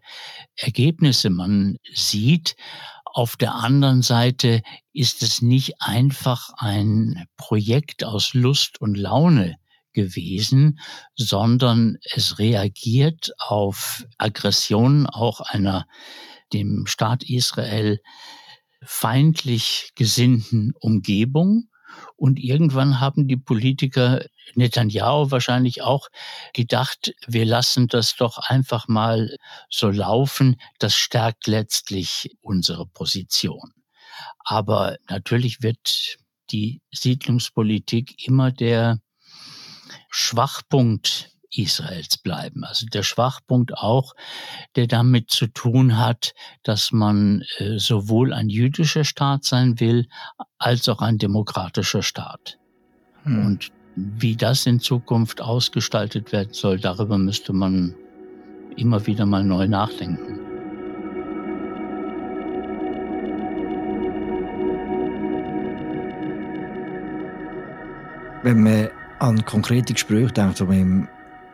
Ergebnisse 0.56 1.30
man 1.30 1.78
sieht. 1.92 2.56
Auf 3.04 3.36
der 3.36 3.56
anderen 3.56 4.02
Seite 4.02 4.62
ist 4.92 5.22
es 5.22 5.42
nicht 5.42 5.74
einfach 5.80 6.50
ein 6.56 7.26
Projekt 7.36 8.04
aus 8.04 8.34
Lust 8.34 8.80
und 8.80 8.96
Laune 8.96 9.56
gewesen, 9.92 10.78
sondern 11.16 11.98
es 12.14 12.38
reagiert 12.38 13.32
auf 13.38 14.06
Aggressionen 14.18 15.06
auch 15.06 15.40
einer 15.40 15.86
dem 16.52 16.86
Staat 16.86 17.22
Israel 17.24 18.00
feindlich 18.82 19.92
gesinnten 19.94 20.72
Umgebung. 20.80 21.68
Und 22.16 22.38
irgendwann 22.38 23.00
haben 23.00 23.26
die 23.26 23.36
Politiker 23.36 24.24
Netanyahu 24.54 25.30
wahrscheinlich 25.30 25.82
auch 25.82 26.08
gedacht, 26.54 27.12
wir 27.26 27.44
lassen 27.44 27.88
das 27.88 28.14
doch 28.16 28.38
einfach 28.38 28.86
mal 28.86 29.36
so 29.68 29.90
laufen. 29.90 30.56
Das 30.78 30.94
stärkt 30.94 31.46
letztlich 31.46 32.30
unsere 32.40 32.86
Position. 32.86 33.72
Aber 34.38 34.96
natürlich 35.08 35.62
wird 35.62 36.16
die 36.50 36.80
Siedlungspolitik 36.92 38.26
immer 38.26 38.52
der 38.52 39.00
Schwachpunkt 40.10 41.29
Israels 41.54 42.16
bleiben. 42.18 42.64
Also 42.64 42.86
der 42.86 43.02
Schwachpunkt 43.02 43.74
auch, 43.74 44.14
der 44.76 44.86
damit 44.86 45.30
zu 45.30 45.46
tun 45.46 45.98
hat, 45.98 46.32
dass 46.62 46.92
man 46.92 47.42
äh, 47.58 47.78
sowohl 47.78 48.32
ein 48.32 48.48
jüdischer 48.48 49.04
Staat 49.04 49.44
sein 49.44 49.80
will, 49.80 50.08
als 50.58 50.88
auch 50.88 51.02
ein 51.02 51.18
demokratischer 51.18 52.02
Staat. 52.02 52.58
Hm. 53.24 53.46
Und 53.46 53.68
wie 53.96 54.36
das 54.36 54.66
in 54.66 54.80
Zukunft 54.80 55.40
ausgestaltet 55.40 56.32
werden 56.32 56.52
soll, 56.52 56.78
darüber 56.78 57.18
müsste 57.18 57.52
man 57.52 57.94
immer 58.76 59.06
wieder 59.06 59.26
mal 59.26 59.44
neu 59.44 59.66
nachdenken. 59.66 60.38
Wenn 68.42 68.62
man 68.62 68.88
an 69.18 69.44
konkrete 69.44 69.92
Gespräche 69.92 70.32
denkt, 70.32 70.56
so 70.56 70.64
im 70.66 71.08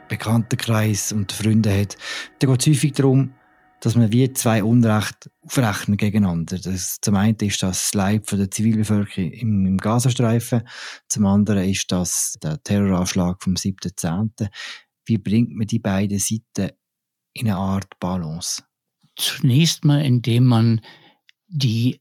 Bekanntenkreis 0.09 1.13
und 1.13 1.33
Freunde 1.33 1.79
hat, 1.79 1.97
dann 2.39 2.51
geht 2.51 2.61
es 2.61 2.67
häufig 2.67 2.93
darum, 2.93 3.35
dass 3.81 3.95
man 3.95 4.11
wie 4.13 4.33
zwei 4.33 4.65
Unrecht 4.65 5.31
aufrechnen 5.43 5.97
gegeneinander. 5.97 6.59
Das, 6.59 6.99
zum 7.01 7.15
einen 7.15 7.37
ist 7.37 7.63
das 7.63 7.93
Leid 7.95 8.27
von 8.27 8.39
der 8.39 8.51
Zivilbevölkerung 8.51 9.31
im, 9.31 9.67
im 9.67 9.77
Gazastreifen, 9.77 10.67
zum 11.09 11.27
anderen 11.27 11.69
ist 11.69 11.93
das 11.93 12.37
der 12.43 12.63
Terroranschlag 12.63 13.43
vom 13.43 13.55
7.10. 13.55 14.49
Wie 15.05 15.19
bringt 15.19 15.55
man 15.55 15.67
die 15.67 15.79
beiden 15.79 16.19
Seiten 16.19 16.75
in 17.33 17.49
eine 17.49 17.57
Art 17.57 17.99
Balance? 18.01 18.63
Zunächst 19.17 19.85
mal, 19.85 20.05
indem 20.05 20.47
man 20.47 20.81
die 21.49 22.01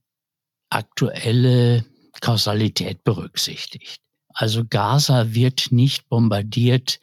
aktuelle 0.69 1.85
Kausalität 2.21 3.03
berücksichtigt. 3.03 4.01
Also 4.29 4.65
Gaza 4.65 5.33
wird 5.33 5.71
nicht 5.71 6.09
bombardiert, 6.09 6.99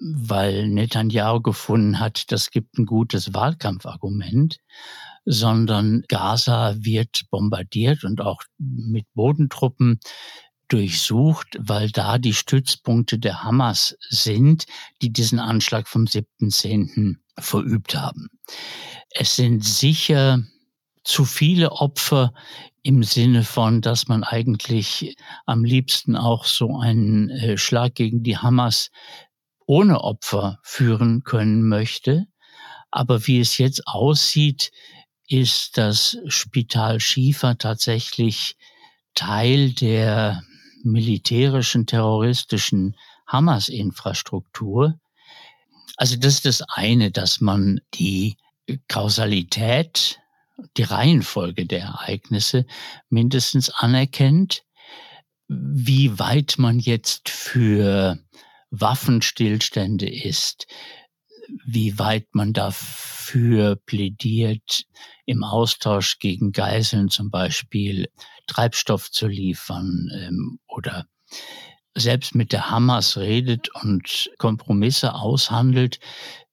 weil 0.00 0.68
Netanyahu 0.68 1.40
gefunden 1.40 2.00
hat, 2.00 2.32
das 2.32 2.50
gibt 2.50 2.78
ein 2.78 2.86
gutes 2.86 3.34
Wahlkampfargument, 3.34 4.58
sondern 5.24 6.02
Gaza 6.08 6.74
wird 6.78 7.22
bombardiert 7.30 8.04
und 8.04 8.20
auch 8.20 8.42
mit 8.58 9.06
Bodentruppen 9.14 10.00
durchsucht, 10.68 11.58
weil 11.58 11.90
da 11.90 12.18
die 12.18 12.32
Stützpunkte 12.32 13.18
der 13.18 13.42
Hamas 13.44 13.96
sind, 14.08 14.66
die 15.02 15.12
diesen 15.12 15.38
Anschlag 15.38 15.88
vom 15.88 16.04
7.10. 16.04 17.16
verübt 17.38 17.94
haben. 17.94 18.28
Es 19.10 19.36
sind 19.36 19.64
sicher 19.64 20.42
zu 21.04 21.24
viele 21.24 21.72
Opfer 21.72 22.32
im 22.82 23.02
Sinne 23.02 23.42
von, 23.42 23.82
dass 23.82 24.08
man 24.08 24.22
eigentlich 24.24 25.16
am 25.44 25.64
liebsten 25.64 26.16
auch 26.16 26.44
so 26.44 26.78
einen 26.78 27.28
äh, 27.30 27.58
Schlag 27.58 27.94
gegen 27.94 28.22
die 28.22 28.38
Hamas 28.38 28.90
ohne 29.70 30.00
Opfer 30.00 30.58
führen 30.64 31.22
können 31.22 31.62
möchte. 31.62 32.26
Aber 32.90 33.28
wie 33.28 33.38
es 33.38 33.56
jetzt 33.56 33.86
aussieht, 33.86 34.72
ist 35.28 35.78
das 35.78 36.18
Spital 36.26 36.98
Schiefer 36.98 37.56
tatsächlich 37.56 38.56
Teil 39.14 39.70
der 39.70 40.42
militärischen, 40.82 41.86
terroristischen 41.86 42.96
Hamas-Infrastruktur. 43.28 44.98
Also 45.96 46.16
das 46.16 46.34
ist 46.34 46.46
das 46.46 46.62
eine, 46.74 47.12
dass 47.12 47.40
man 47.40 47.80
die 47.94 48.38
Kausalität, 48.88 50.18
die 50.78 50.82
Reihenfolge 50.82 51.66
der 51.66 51.82
Ereignisse 51.82 52.66
mindestens 53.08 53.70
anerkennt. 53.70 54.64
Wie 55.46 56.18
weit 56.18 56.56
man 56.58 56.80
jetzt 56.80 57.28
für 57.28 58.18
Waffenstillstände 58.70 60.08
ist, 60.08 60.66
wie 61.64 61.98
weit 61.98 62.28
man 62.32 62.52
dafür 62.52 63.76
plädiert, 63.76 64.84
im 65.26 65.42
Austausch 65.44 66.18
gegen 66.18 66.52
Geiseln 66.52 67.08
zum 67.08 67.30
Beispiel 67.30 68.08
Treibstoff 68.46 69.10
zu 69.10 69.26
liefern 69.26 70.08
ähm, 70.14 70.58
oder 70.66 71.06
selbst 71.96 72.34
mit 72.34 72.52
der 72.52 72.70
Hamas 72.70 73.16
redet 73.16 73.68
und 73.82 74.30
Kompromisse 74.38 75.14
aushandelt, 75.14 75.98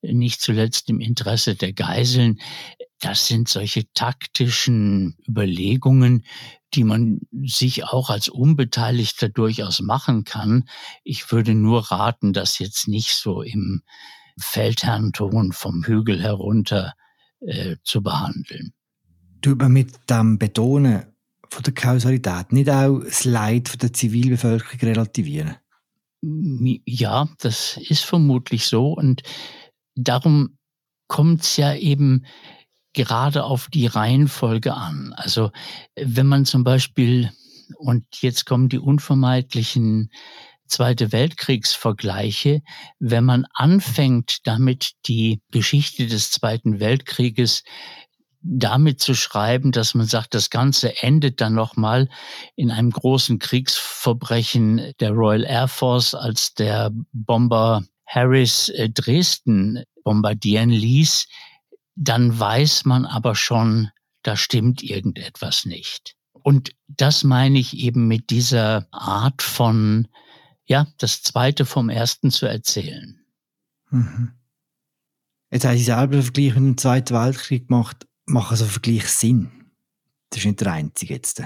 nicht 0.02 0.42
zuletzt 0.42 0.90
im 0.90 1.00
Interesse 1.00 1.56
der 1.56 1.74
Geiseln. 1.74 2.40
Das 3.00 3.28
sind 3.28 3.48
solche 3.48 3.92
taktischen 3.94 5.18
Überlegungen, 5.28 6.24
die 6.74 6.84
man 6.84 7.22
sich 7.44 7.86
auch 7.86 8.10
als 8.10 8.28
Unbeteiligter 8.28 9.30
durchaus 9.30 9.80
machen 9.82 10.24
kann. 10.24 10.68
Ich 11.04 11.32
würde 11.32 11.54
nur 11.54 11.92
raten, 11.92 12.34
das 12.34 12.60
jetzt 12.60 12.88
nicht 12.88 13.10
so 13.10 13.42
im 13.42 13.84
Feldherrnton 14.40 15.54
vom 15.54 15.84
Hügel 15.84 16.22
herunter 16.22 16.94
äh, 17.40 17.78
zu 17.84 18.02
behandeln. 18.02 18.74
Tut 19.42 19.60
man 19.60 19.72
mit 19.72 20.10
dem 20.10 20.38
Betonen 20.40 21.06
von 21.50 21.64
der 21.64 21.74
Kausalität 21.74 22.52
nicht 22.52 22.70
auch 22.70 23.00
das 23.00 23.26
Leid 23.26 23.70
von 23.70 23.80
der 23.80 23.94
Zivilbevölkerung 23.94 24.80
relativieren? 24.80 25.56
Ja, 26.22 27.30
das 27.40 27.78
ist 27.78 28.04
vermutlich 28.04 28.66
so 28.66 28.94
und 28.94 29.22
darum 29.96 30.58
kommt 31.08 31.42
es 31.44 31.58
ja 31.58 31.76
eben 31.76 32.26
gerade 32.98 33.44
auf 33.44 33.68
die 33.72 33.86
Reihenfolge 33.86 34.74
an. 34.74 35.14
Also 35.16 35.52
wenn 35.96 36.26
man 36.26 36.46
zum 36.46 36.64
Beispiel, 36.64 37.32
und 37.78 38.04
jetzt 38.22 38.46
kommen 38.46 38.70
die 38.70 38.80
unvermeidlichen 38.80 40.10
Zweite 40.66 41.14
Weltkriegsvergleiche, 41.14 42.62
wenn 43.00 43.24
man 43.24 43.46
anfängt, 43.54 44.40
damit 44.46 44.94
die 45.06 45.40
Geschichte 45.52 46.08
des 46.08 46.32
Zweiten 46.32 46.82
Weltkrieges 46.82 47.64
damit 48.42 49.00
zu 49.00 49.14
schreiben, 49.14 49.72
dass 49.72 49.94
man 49.94 50.08
sagt, 50.08 50.34
das 50.34 50.50
Ganze 50.50 51.02
endet 51.02 51.40
dann 51.40 51.54
nochmal 51.54 52.10
in 52.56 52.72
einem 52.72 52.92
großen 52.92 53.40
Kriegsverbrechen 53.40 54.94
der 55.00 55.12
Royal 55.12 55.46
Air 55.46 55.68
Force, 55.68 56.14
als 56.14 56.54
der 56.54 56.92
Bomber 57.14 57.84
Harris 58.06 58.70
äh, 58.70 58.90
Dresden 58.90 59.84
bombardieren 60.04 60.70
ließ, 60.70 61.28
dann 61.98 62.40
weiß 62.40 62.86
man 62.86 63.06
aber 63.06 63.36
schon, 63.36 63.90
da 64.22 64.38
stimmt 64.38 64.84
irgendetwas 64.84 65.66
nicht. 65.66 66.16
Und 66.32 66.72
das 66.88 67.24
meine 67.24 67.60
ich 67.60 67.76
eben 67.76 68.08
mit 68.08 68.30
dieser 68.30 68.88
Art 68.92 69.42
von, 69.42 70.08
ja, 70.66 70.88
das 71.00 71.24
Zweite 71.24 71.66
vom 71.66 71.90
Ersten 71.90 72.30
zu 72.32 72.46
erzählen. 72.46 73.20
Mhm. 73.90 74.34
Jetzt 75.52 75.66
haben 75.66 75.78
Sie 75.78 75.84
selber 75.84 76.14
einen 76.14 76.24
Vergleich 76.24 76.54
mit 76.56 76.64
dem 76.64 76.78
Zweiten 76.78 77.16
Weltkrieg 77.16 77.68
gemacht. 77.68 78.08
Machen 78.26 78.58
so 78.58 78.66
Vergleich 78.66 79.08
Sinn? 79.08 79.72
Das 80.30 80.40
ist 80.40 80.46
nicht 80.46 80.62
der 80.62 80.74
einzige 80.74 81.16
jetzt. 81.16 81.42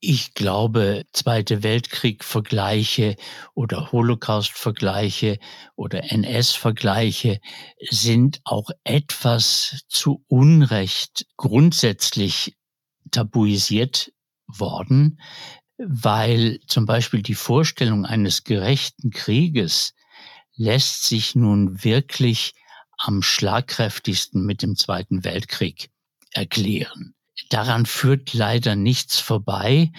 Ich 0.00 0.34
glaube, 0.34 1.04
Zweite 1.12 1.62
Weltkrieg-Vergleiche 1.62 3.16
oder 3.54 3.92
Holocaust-Vergleiche 3.92 5.38
oder 5.74 6.12
NS-Vergleiche 6.12 7.40
sind 7.88 8.40
auch 8.44 8.68
etwas 8.84 9.84
zu 9.88 10.22
Unrecht 10.28 11.26
grundsätzlich 11.38 12.56
tabuisiert 13.10 14.12
worden, 14.46 15.18
weil 15.78 16.60
zum 16.66 16.84
Beispiel 16.84 17.22
die 17.22 17.34
Vorstellung 17.34 18.04
eines 18.04 18.44
gerechten 18.44 19.10
Krieges 19.10 19.94
lässt 20.56 21.04
sich 21.04 21.34
nun 21.34 21.84
wirklich 21.84 22.52
am 22.98 23.22
schlagkräftigsten 23.22 24.44
mit 24.44 24.62
dem 24.62 24.76
Zweiten 24.76 25.24
Weltkrieg 25.24 25.90
erklären. 26.32 27.15
Daran 27.50 27.86
führt 27.86 28.32
leider 28.34 28.76
nichts 28.76 29.18
vorbei. 29.18 29.92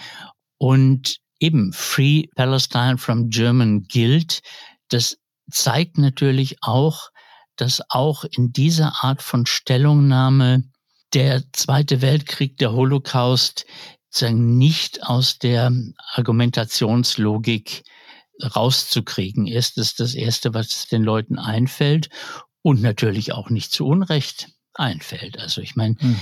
Und 0.58 1.18
eben 1.40 1.72
Free 1.72 2.26
Palestine 2.34 2.98
from 2.98 3.30
German 3.30 3.84
gilt. 3.84 4.40
Das 4.88 5.18
zeigt 5.50 5.98
natürlich 5.98 6.56
auch, 6.62 7.10
dass 7.56 7.82
auch 7.90 8.24
in 8.24 8.52
dieser 8.52 9.04
Art 9.04 9.22
von 9.22 9.46
Stellungnahme 9.46 10.64
der 11.14 11.42
Zweite 11.52 12.02
Weltkrieg, 12.02 12.56
der 12.58 12.72
Holocaust, 12.72 13.66
nicht 14.22 15.04
aus 15.04 15.38
der 15.38 15.72
Argumentationslogik 16.14 17.84
rauszukriegen 18.42 19.46
ist. 19.46 19.76
Das 19.76 19.88
ist 19.88 20.00
das 20.00 20.14
Erste, 20.14 20.54
was 20.54 20.86
den 20.86 21.02
Leuten 21.04 21.38
einfällt 21.38 22.08
und 22.62 22.82
natürlich 22.82 23.32
auch 23.32 23.50
nicht 23.50 23.70
zu 23.70 23.86
Unrecht 23.86 24.48
einfällt. 24.74 25.38
Also 25.38 25.60
ich 25.60 25.76
meine, 25.76 25.96
mhm. 26.00 26.18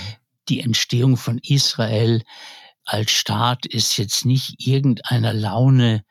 Die 0.48 0.60
Entstehung 0.60 1.16
von 1.16 1.38
Israel 1.38 2.22
als 2.84 3.10
Staat 3.10 3.66
ist 3.66 3.96
jetzt 3.96 4.24
nicht 4.24 4.64
irgendeiner 4.64 5.32
Laune 5.32 6.04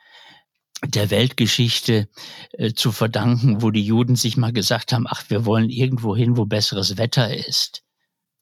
der 0.83 1.09
Weltgeschichte 1.09 2.09
äh, 2.51 2.73
zu 2.73 2.91
verdanken, 2.91 3.61
wo 3.61 3.71
die 3.71 3.83
Juden 3.83 4.15
sich 4.15 4.37
mal 4.37 4.51
gesagt 4.51 4.91
haben, 4.93 5.07
ach, 5.07 5.23
wir 5.29 5.45
wollen 5.45 5.69
irgendwo 5.69 6.15
hin, 6.15 6.37
wo 6.37 6.45
besseres 6.45 6.97
Wetter 6.97 7.33
ist, 7.33 7.83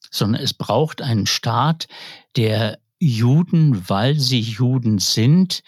sondern 0.09 0.41
es 0.41 0.53
braucht 0.53 1.01
einen 1.01 1.27
Staat, 1.27 1.87
der 2.35 2.79
Juden, 2.99 3.87
weil 3.87 4.19
sie 4.19 4.39
Juden 4.39 4.99
sind, 4.99 5.61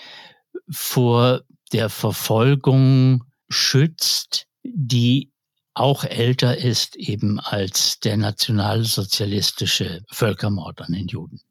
vor 0.69 1.41
der 1.71 1.89
Verfolgung 1.89 3.23
schützt, 3.49 4.47
die 4.63 5.31
auch 5.75 6.05
älter 6.05 6.57
ist 6.57 6.95
eben 6.95 7.39
als 7.39 7.99
der 7.99 8.17
nationalsozialistische 8.17 10.03
Völkermord 10.09 10.81
an 10.81 10.93
den 10.93 11.07
Juden. 11.07 11.41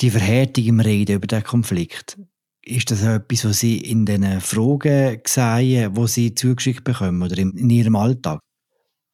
Die 0.00 0.10
Verhärtung 0.10 0.64
im 0.64 0.80
Reden 0.80 1.16
über 1.16 1.26
den 1.26 1.42
Konflikt, 1.42 2.18
ist 2.62 2.90
das 2.90 3.02
etwas, 3.02 3.44
was 3.44 3.60
Sie 3.60 3.78
in 3.78 4.06
den 4.06 4.40
Fragen 4.40 5.20
sehen, 5.26 5.96
wo 5.96 6.06
Sie 6.06 6.34
zugeschickt 6.34 6.84
bekommen 6.84 7.22
oder 7.22 7.38
in 7.38 7.70
Ihrem 7.70 7.96
Alltag? 7.96 8.40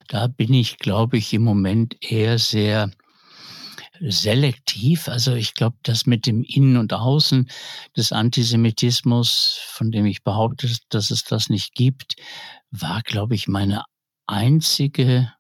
Da 0.08 0.26
bin 0.26 0.52
ich, 0.52 0.78
glaube 0.78 1.18
ich, 1.18 1.32
im 1.32 1.42
Moment 1.42 1.96
eher 2.00 2.38
sehr 2.38 2.90
selektiv. 4.00 5.08
Also 5.08 5.34
ich 5.34 5.54
glaube, 5.54 5.76
das 5.82 6.06
mit 6.06 6.26
dem 6.26 6.42
Innen 6.42 6.76
und 6.76 6.92
Außen 6.92 7.48
des 7.96 8.12
Antisemitismus, 8.12 9.60
von 9.68 9.90
dem 9.90 10.06
ich 10.06 10.24
behaupte, 10.24 10.68
dass 10.88 11.10
es 11.10 11.24
das 11.24 11.48
nicht 11.48 11.74
gibt, 11.74 12.16
war, 12.70 13.02
glaube 13.02 13.34
ich, 13.34 13.48
meine 13.48 13.84
einzige 14.32 15.32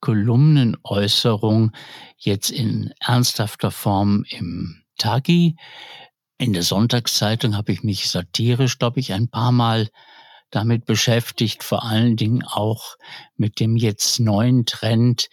Kolumnenäußerung 0.00 1.72
jetzt 2.16 2.50
in 2.50 2.92
ernsthafter 3.00 3.70
Form 3.70 4.24
im 4.30 4.82
Tagi. 4.98 5.56
In 6.38 6.54
der 6.54 6.62
Sonntagszeitung 6.62 7.54
habe 7.54 7.72
ich 7.72 7.82
mich 7.82 8.08
satirisch, 8.08 8.78
glaube 8.78 8.98
ich, 9.00 9.12
ein 9.12 9.28
paar 9.28 9.52
Mal 9.52 9.88
damit 10.50 10.86
beschäftigt, 10.86 11.62
vor 11.62 11.84
allen 11.84 12.16
Dingen 12.16 12.42
auch 12.42 12.96
mit 13.36 13.60
dem 13.60 13.76
jetzt 13.76 14.18
neuen 14.18 14.64
Trend, 14.64 15.28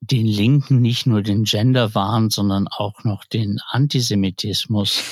den 0.00 0.26
Linken 0.26 0.80
nicht 0.80 1.06
nur 1.06 1.22
den 1.22 1.44
Genderwahn, 1.44 2.28
sondern 2.28 2.68
auch 2.68 3.04
noch 3.04 3.24
den 3.24 3.60
Antisemitismus 3.70 5.02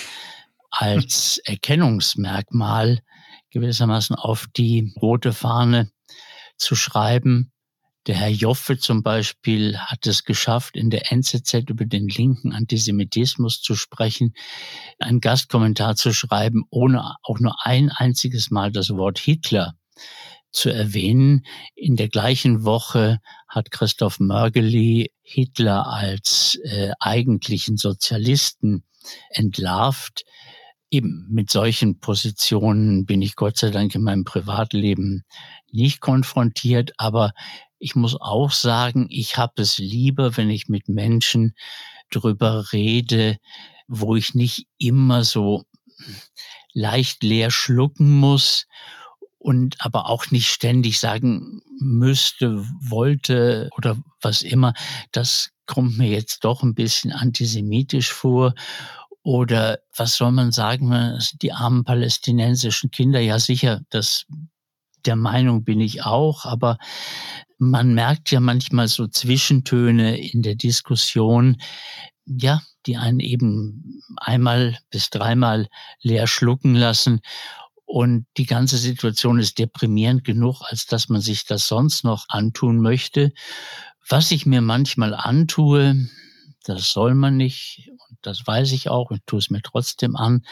als 0.71 1.39
Erkennungsmerkmal 1.45 3.01
gewissermaßen 3.51 4.17
auf 4.17 4.47
die 4.57 4.93
rote 5.01 5.33
Fahne 5.33 5.91
zu 6.57 6.75
schreiben. 6.75 7.53
Der 8.07 8.15
Herr 8.15 8.29
Joffe 8.29 8.79
zum 8.79 9.03
Beispiel 9.03 9.77
hat 9.79 10.07
es 10.07 10.23
geschafft, 10.23 10.77
in 10.77 10.91
der 10.91 11.11
NZZ 11.11 11.69
über 11.69 11.87
den 11.87 12.07
linken 12.07 12.53
Antisemitismus 12.53 13.61
zu 13.61 13.75
sprechen, 13.75 14.35
einen 15.01 15.21
Gastkommentar 15.21 15.97
zu 15.97 16.13
schreiben, 16.13 16.65
ohne 16.71 17.17
auch 17.23 17.41
nur 17.41 17.57
ein 17.65 17.91
einziges 17.91 18.51
Mal 18.51 18.71
das 18.71 18.91
Wort 18.91 19.19
Hitler 19.19 19.75
zu 20.53 20.71
erwähnen. 20.71 21.45
In 21.75 21.97
der 21.97 22.09
gleichen 22.09 22.65
Woche 22.65 23.19
hat 23.49 23.73
Christoph 23.73 24.21
Mörgeli 24.21 25.13
Hitler 25.23 25.89
als 25.89 26.59
äh, 26.63 26.93
eigentlichen 27.01 27.77
Sozialisten 27.77 28.85
entlarvt. 29.31 30.25
Eben 30.97 31.27
mit 31.29 31.51
solchen 31.51 32.01
Positionen 32.01 33.05
bin 33.05 33.21
ich 33.21 33.37
Gott 33.37 33.59
sei 33.59 33.69
Dank 33.69 33.95
in 33.95 34.03
meinem 34.03 34.25
Privatleben 34.25 35.25
nicht 35.71 36.01
konfrontiert, 36.01 36.93
aber 36.97 37.33
ich 37.79 37.97
muss 37.97 38.19
auch 38.19 38.51
sagen, 38.51 39.07
ich 39.11 39.37
habe 39.37 39.61
es 39.61 39.77
lieber, 39.77 40.39
wenn 40.39 40.49
ich 40.49 40.69
mit 40.69 40.89
Menschen 40.89 41.55
drüber 42.11 42.73
rede, 42.73 43.37
wo 43.89 44.17
ich 44.17 44.35
nicht 44.35 44.69
immer 44.79 45.23
so 45.23 45.65
leicht 46.73 47.23
leer 47.23 47.51
schlucken 47.51 48.11
muss 48.19 48.67
und 49.37 49.77
aber 49.81 50.09
auch 50.09 50.31
nicht 50.31 50.49
ständig 50.49 50.99
sagen 50.99 51.61
müsste, 51.79 52.65
wollte 52.81 53.69
oder 53.77 53.99
was 54.23 54.41
immer. 54.41 54.73
Das 55.13 55.51
kommt 55.67 55.99
mir 55.99 56.09
jetzt 56.09 56.43
doch 56.45 56.63
ein 56.63 56.75
bisschen 56.75 57.13
antisemitisch 57.13 58.11
vor. 58.15 58.55
Oder 59.27 59.81
was 59.97 60.15
soll 60.15 60.31
man 60.31 60.53
sagen, 60.53 61.19
die 61.43 61.53
armen 61.53 61.83
palästinensischen 61.83 62.93
Kinder, 62.93 63.19
ja 63.19 63.41
sicher, 63.41 63.81
das 63.91 64.25
der 65.05 65.17
Meinung 65.17 65.65
bin 65.65 65.81
ich 65.81 66.05
auch, 66.05 66.45
aber 66.45 66.79
man 67.59 67.93
merkt 67.93 68.31
ja 68.31 68.39
manchmal 68.39 68.87
so 68.87 69.09
Zwischentöne 69.09 70.17
in 70.17 70.43
der 70.43 70.55
Diskussion, 70.55 71.57
ja, 72.25 72.63
die 72.87 72.99
einen 72.99 73.19
eben 73.19 74.01
einmal 74.17 74.79
bis 74.91 75.11
dreimal 75.11 75.67
leer 76.03 76.29
schlucken 76.29 76.77
lassen. 76.77 77.19
Und 77.85 78.27
die 78.37 78.47
ganze 78.47 78.77
Situation 78.77 79.41
ist 79.41 79.59
deprimierend 79.59 80.23
genug, 80.23 80.63
als 80.69 80.87
dass 80.87 81.09
man 81.09 81.21
sich 81.21 81.47
das 81.47 81.67
sonst 81.67 82.05
noch 82.05 82.27
antun 82.29 82.81
möchte. 82.81 83.33
Was 84.09 84.31
ich 84.31 84.47
mir 84.47 84.61
manchmal 84.61 85.15
antue, 85.15 86.07
das 86.63 86.93
soll 86.93 87.17
man 87.17 87.37
nicht, 87.37 87.91
das 88.27 88.47
weiß 88.47 88.73
ich 88.73 88.89
auch, 88.91 89.11
und 89.11 89.27
tue 89.27 89.39
es 89.39 89.51
mir 89.51 89.63
trotzdem 89.63 90.17
an, 90.17 90.45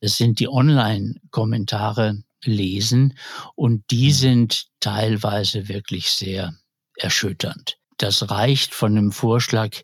es 0.00 0.16
sind 0.16 0.40
die 0.40 0.48
Online-Kommentare 0.48 2.22
lesen 2.44 3.16
und 3.54 3.84
die 3.90 4.08
mhm. 4.08 4.12
sind 4.12 4.66
teilweise 4.80 5.68
wirklich 5.68 6.10
sehr 6.10 6.54
erschütternd. 6.96 7.78
Das 7.98 8.30
reicht 8.30 8.74
von 8.74 8.94
dem 8.94 9.12
Vorschlag, 9.12 9.76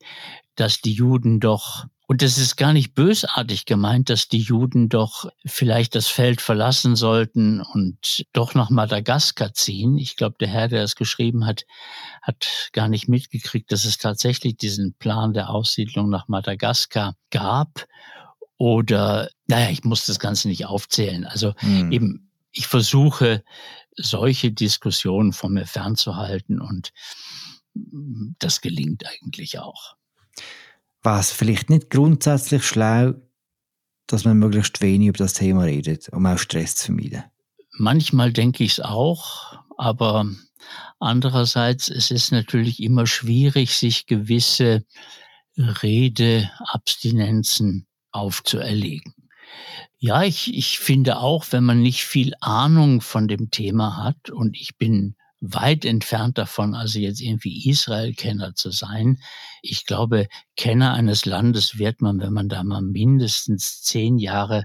dass 0.57 0.81
die 0.81 0.93
Juden 0.93 1.41
doch, 1.41 1.85
und 2.11 2.23
das 2.23 2.39
ist 2.39 2.57
gar 2.57 2.73
nicht 2.73 2.95
bösartig 2.95 3.67
gemeint, 3.67 4.09
dass 4.09 4.29
die 4.29 4.41
Juden 4.41 4.89
doch 4.89 5.31
vielleicht 5.45 5.95
das 5.95 6.07
Feld 6.07 6.41
verlassen 6.41 6.97
sollten 6.97 7.61
und 7.61 8.25
doch 8.33 8.55
nach 8.55 8.71
Madagaskar 8.71 9.53
ziehen. 9.53 9.99
Ich 9.99 10.17
glaube, 10.17 10.37
der 10.41 10.49
Herr, 10.49 10.69
der 10.69 10.81
das 10.81 10.97
geschrieben 10.97 11.45
hat, 11.45 11.67
hat 12.23 12.71
gar 12.73 12.89
nicht 12.89 13.09
mitgekriegt, 13.09 13.71
dass 13.71 13.85
es 13.85 13.99
tatsächlich 13.99 14.57
diesen 14.57 14.95
Plan 14.95 15.35
der 15.35 15.51
Aussiedlung 15.51 16.09
nach 16.09 16.29
Madagaskar 16.29 17.15
gab. 17.31 17.87
Oder, 18.57 19.29
naja, 19.47 19.69
ich 19.69 19.85
muss 19.85 20.07
das 20.07 20.19
Ganze 20.19 20.49
nicht 20.49 20.65
aufzählen. 20.65 21.27
Also 21.27 21.53
hm. 21.59 21.93
eben 21.93 22.31
ich 22.53 22.69
versuche, 22.69 23.45
solche 23.97 24.51
Diskussionen 24.51 25.35
von 25.35 25.53
mir 25.53 25.67
fernzuhalten 25.67 26.59
und 26.59 26.91
das 27.75 28.63
gelingt 28.63 29.05
eigentlich 29.07 29.59
auch. 29.59 29.99
War 31.03 31.21
es 31.21 31.31
vielleicht 31.31 31.71
nicht 31.71 31.91
grundsätzlich 31.91 32.65
schlau, 32.65 33.15
dass 34.07 34.25
man 34.25 34.39
möglichst 34.39 34.81
wenig 34.81 35.09
über 35.09 35.19
das 35.19 35.35
Thema 35.35 35.65
redet, 35.65 36.09
um 36.11 36.25
auch 36.27 36.39
Stress 36.39 36.77
zu 36.77 36.87
vermeiden? 36.87 37.25
Manchmal 37.73 38.33
denke 38.33 38.65
ich 38.65 38.73
es 38.73 38.81
auch, 38.81 39.63
aber 39.77 40.27
andererseits 40.99 41.89
es 41.89 42.11
ist 42.11 42.33
natürlich 42.33 42.83
immer 42.83 43.07
schwierig, 43.07 43.77
sich 43.77 44.07
gewisse 44.07 44.85
Redeabstinenzen 45.57 47.87
aufzuerlegen. 48.11 49.15
Ja, 49.99 50.23
ich, 50.23 50.55
ich 50.55 50.79
finde 50.79 51.19
auch, 51.19 51.47
wenn 51.51 51.65
man 51.65 51.83
nicht 51.83 52.05
viel 52.05 52.33
Ahnung 52.41 53.01
von 53.01 53.29
dem 53.29 53.51
Thema 53.51 54.03
hat, 54.03 54.31
und 54.31 54.57
ich 54.57 54.79
bin 54.79 55.17
weit 55.41 55.85
entfernt 55.85 56.39
davon, 56.39 56.75
also 56.75 56.99
jetzt 56.99 57.21
irgendwie 57.21 57.69
Israel-Kenner 57.69 58.55
zu 58.55 58.71
sein. 58.71 59.19
Ich 59.63 59.87
glaube, 59.87 60.29
Kenner 60.57 60.95
eines 60.95 61.27
Landes 61.27 61.79
wird 61.79 62.01
man, 62.01 62.21
wenn 62.21 62.33
man 62.33 62.49
da 62.49 62.65
mal 62.65 62.83
mindestens 62.83 63.83
zehn 63.83 64.19
Jahre 64.19 64.65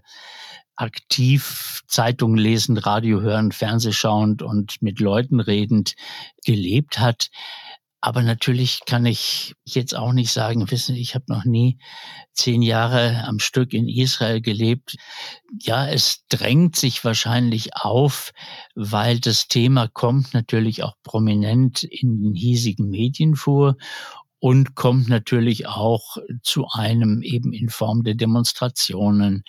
aktiv 0.75 1.81
Zeitungen 1.87 2.37
lesend, 2.37 2.85
Radio 2.85 3.21
hören, 3.21 3.51
Fernsehschauend 3.51 4.41
und 4.41 4.81
mit 4.81 4.99
Leuten 4.99 5.39
redend 5.39 5.95
gelebt 6.45 6.99
hat. 6.99 7.29
Aber 8.05 8.21
natürlich 8.21 8.81
kann 8.85 9.05
ich 9.05 9.55
jetzt 9.63 9.95
auch 9.95 10.11
nicht 10.11 10.33
sagen, 10.33 10.69
wissen, 10.69 10.93
ich 10.93 11.15
habe 11.15 11.23
noch 11.29 11.45
nie 11.45 11.77
zehn 12.33 12.61
Jahre 12.61 13.23
am 13.23 13.39
Stück 13.39 13.71
in 13.71 13.87
Israel 13.87 14.41
gelebt. 14.41 14.97
Ja, 15.61 15.87
es 15.87 16.25
drängt 16.27 16.75
sich 16.75 17.05
wahrscheinlich 17.05 17.77
auf, 17.77 18.33
weil 18.75 19.21
das 19.21 19.47
Thema 19.47 19.87
kommt 19.87 20.33
natürlich 20.33 20.83
auch 20.83 20.95
prominent 21.03 21.83
in 21.83 22.21
den 22.21 22.33
hiesigen 22.33 22.89
Medien 22.89 23.37
vor 23.37 23.77
und 24.37 24.75
kommt 24.75 25.07
natürlich 25.07 25.67
auch 25.67 26.17
zu 26.41 26.67
einem 26.73 27.21
eben 27.21 27.53
in 27.53 27.69
Form 27.69 28.03
der 28.03 28.15
Demonstrationen, 28.15 29.45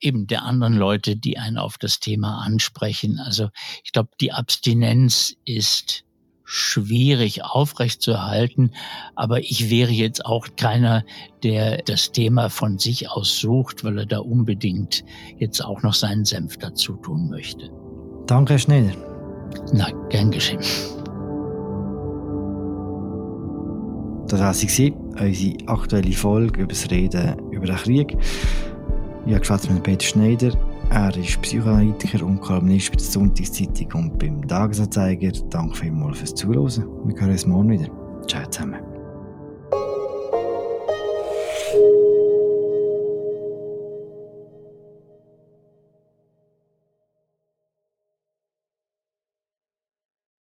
eben 0.00 0.26
der 0.26 0.44
anderen 0.44 0.76
Leute, 0.78 1.14
die 1.14 1.36
einen 1.36 1.58
auf 1.58 1.76
das 1.76 2.00
Thema 2.00 2.38
ansprechen. 2.38 3.18
Also 3.18 3.50
ich 3.84 3.92
glaube, 3.92 4.12
die 4.18 4.32
Abstinenz 4.32 5.36
ist 5.44 6.06
schwierig 6.54 7.44
aufrechtzuerhalten. 7.44 8.72
Aber 9.14 9.40
ich 9.40 9.70
wäre 9.70 9.90
jetzt 9.90 10.26
auch 10.26 10.48
keiner, 10.56 11.02
der 11.42 11.78
das 11.78 12.12
Thema 12.12 12.50
von 12.50 12.78
sich 12.78 13.10
aus 13.10 13.38
sucht, 13.38 13.84
weil 13.84 14.00
er 14.00 14.06
da 14.06 14.18
unbedingt 14.18 15.02
jetzt 15.38 15.64
auch 15.64 15.82
noch 15.82 15.94
seinen 15.94 16.26
Senf 16.26 16.58
dazu 16.58 16.96
tun 16.96 17.30
möchte. 17.30 17.70
Danke, 18.26 18.52
Herr 18.52 18.58
Schneider. 18.58 18.92
Na, 19.72 19.88
gern 20.10 20.30
geschehen. 20.30 20.60
Das 24.28 24.40
war 24.40 24.52
sie, 24.52 24.92
unsere 25.18 25.68
aktuelle 25.68 26.12
Folge 26.12 26.60
über 26.60 26.68
das 26.68 26.90
Reden 26.90 27.38
über 27.50 27.66
den 27.66 27.76
Krieg. 27.76 28.16
Ich 29.26 29.50
habe 29.50 29.72
mit 29.72 29.82
Peter 29.82 30.04
Schneider 30.04 30.52
er 30.92 31.16
ist 31.16 31.40
Psychoanalytiker 31.40 32.24
und 32.24 32.40
Kolumnist 32.40 32.90
bei 32.90 32.96
der 32.96 33.04
Sonntagszeitung 33.04 33.92
und 33.94 34.18
beim 34.18 34.46
Tagesanzeiger. 34.46 35.32
Danke 35.48 35.76
vielmals 35.76 36.18
fürs 36.18 36.34
Zuhören. 36.34 36.86
Wir 37.06 37.20
hören 37.20 37.30
uns 37.30 37.46
morgen 37.46 37.70
wieder. 37.70 37.88
Ciao 38.26 38.46
zusammen. 38.50 38.91